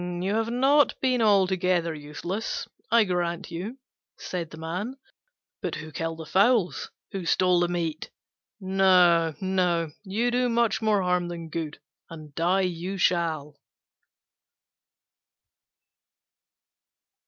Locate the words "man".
4.57-4.95